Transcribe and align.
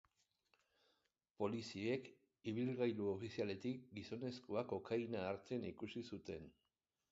Poliziek 1.41 2.09
ibilgailu 2.53 3.05
ofizialetik 3.13 3.85
gizonezkoa 3.99 4.67
kokaina 4.75 5.25
hartzen 5.29 5.71
ikusi 5.75 6.07
zuten. 6.15 6.53